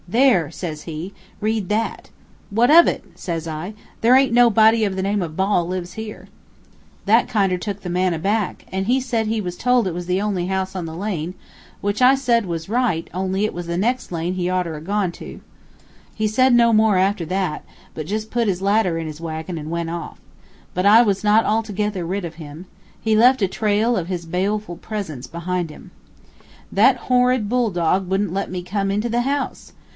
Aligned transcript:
'There,' 0.07 0.49
says 0.51 0.81
he, 0.83 1.13
'read 1.39 1.69
that.' 1.69 2.09
'What 2.49 2.69
of 2.71 2.85
it? 2.87 3.03
'says 3.15 3.47
I 3.47 3.73
'there's 4.01 4.31
nobody 4.31 4.83
of 4.83 4.95
the 4.97 5.03
name 5.03 5.21
of 5.21 5.37
Ball 5.37 5.65
lives 5.65 5.93
here.' 5.93 6.27
That 7.05 7.29
took 7.61 7.81
the 7.81 7.89
man 7.89 8.11
kinder 8.11 8.15
aback, 8.17 8.65
and 8.71 8.87
he 8.87 8.99
said 8.99 9.27
he 9.27 9.39
was 9.39 9.55
told 9.55 9.87
it 9.87 9.93
was 9.93 10.07
the 10.07 10.19
only 10.21 10.47
house 10.47 10.75
on 10.75 10.85
the 10.85 10.95
lane, 10.97 11.35
which 11.81 12.01
I 12.01 12.15
said 12.15 12.45
was 12.47 12.67
right, 12.67 13.09
only 13.13 13.45
it 13.45 13.53
was 13.53 13.67
the 13.67 13.77
next 13.77 14.11
lane 14.11 14.33
he 14.33 14.49
oughter 14.49 14.75
'a' 14.75 14.81
gone 14.81 15.13
to. 15.13 15.39
He 16.13 16.27
said 16.27 16.53
no 16.55 16.73
more 16.73 16.97
after 16.97 17.23
that, 17.27 17.63
but 17.93 18.07
just 18.07 18.31
put 18.31 18.49
his 18.49 18.61
ladder 18.61 18.97
in 18.97 19.07
his 19.07 19.21
wagon, 19.21 19.57
and 19.57 19.71
went 19.71 19.91
off. 19.91 20.19
But 20.73 20.85
I 20.85 21.03
was 21.03 21.23
not 21.23 21.45
altogether 21.45 22.05
rid 22.05 22.25
of 22.25 22.35
him. 22.35 22.65
He 22.99 23.15
left 23.15 23.41
a 23.43 23.47
trail 23.47 23.95
of 23.95 24.07
his 24.07 24.25
baleful 24.25 24.75
presence 24.77 25.27
behind 25.27 25.69
him. 25.69 25.91
"That 26.69 26.97
horrid 27.07 27.47
bull 27.47 27.69
dog 27.69 28.09
wouldn't 28.09 28.33
let 28.33 28.51
me 28.51 28.61
come 28.63 28.91
into 28.91 29.07
the 29.07 29.21
house! 29.21 29.71